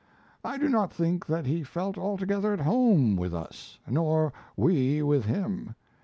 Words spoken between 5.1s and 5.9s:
him.